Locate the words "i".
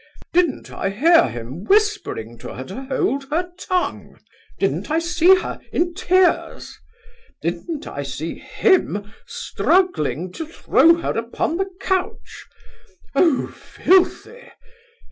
0.71-0.89, 4.89-4.97, 7.85-8.01